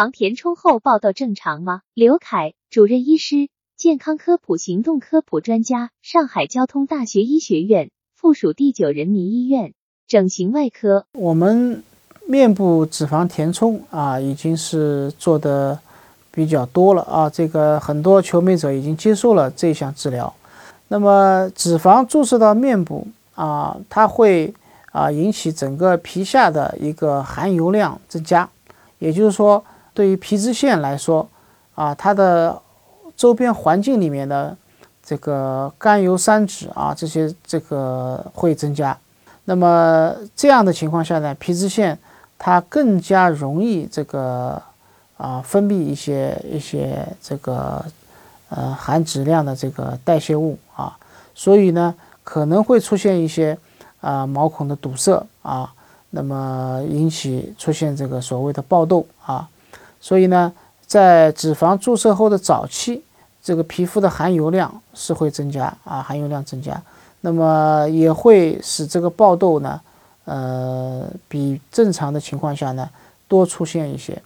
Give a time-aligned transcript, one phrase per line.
[0.00, 1.82] 脂肪填充后爆痘正常吗？
[1.92, 9.74] 刘凯，主任医师，健康科普行动科普专家，上海交通大学医学院附属第九人民医院
[10.08, 11.04] 整形外科。
[11.12, 11.84] 我们
[12.26, 15.78] 面部脂肪填充啊，已经是做的
[16.30, 20.32] 比较多了啊，这个很多求美者已经接受了这项治疗。
[20.88, 24.54] 那么脂肪注射到面部啊，它会
[24.92, 28.48] 啊引起整个皮下的一个含油量增加，
[28.98, 29.62] 也就是说。
[29.92, 31.28] 对于皮脂腺来说，
[31.74, 32.60] 啊，它的
[33.16, 34.56] 周边环境里面的
[35.04, 38.96] 这个甘油三酯啊，这些这个会增加。
[39.44, 41.98] 那么这样的情况下呢，皮脂腺
[42.38, 44.62] 它更加容易这个
[45.16, 47.84] 啊分泌一些一些这个
[48.48, 50.96] 呃含脂量的这个代谢物啊，
[51.34, 53.58] 所以呢可能会出现一些
[54.00, 55.72] 啊毛孔的堵塞啊，
[56.10, 59.48] 那么引起出现这个所谓的爆痘啊。
[60.00, 60.50] 所以呢，
[60.86, 63.02] 在脂肪注射后的早期，
[63.42, 66.82] 这个皮肤的含油量是会增加啊，含油量增加，
[67.20, 69.80] 那么也会使这个爆痘呢，
[70.24, 72.88] 呃，比正常的情况下呢
[73.28, 74.20] 多出现一些，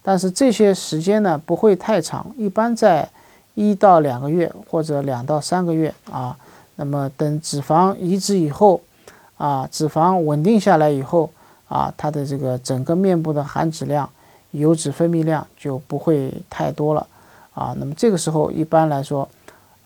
[0.00, 3.08] 但是这些时间呢不会太长，一般在
[3.54, 6.36] 一到两个月或者两到三个月啊，
[6.76, 8.80] 那么等脂肪移植以后
[9.38, 11.30] 啊，脂肪稳定下来以后
[11.68, 14.08] 啊，它的这个整个面部的含脂量。
[14.50, 17.08] 油脂分泌量就不会太多了
[17.52, 19.28] 啊，那么这个时候一般来说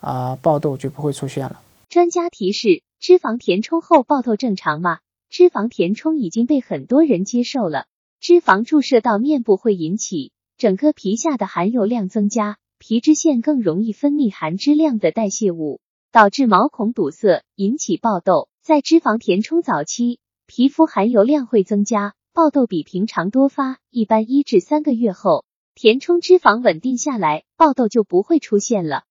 [0.00, 1.60] 啊，爆痘就不会出现了。
[1.88, 4.98] 专家提示：脂肪填充后爆痘正常吗？
[5.28, 7.86] 脂肪填充已经被很多人接受了。
[8.20, 15.80] 脂肪注射到面部会引起整个皮下的含油量增加，皮脂腺更容易分泌含脂量的代谢物，
[16.12, 18.48] 导致毛孔堵塞，引起爆痘。
[18.62, 22.14] 在脂肪填充早期，皮肤含油量会增加。
[22.40, 29.04] 爆痘比平常多发，一般一至三个月后，填充脂肪稳定下来，爆痘就不会出现了。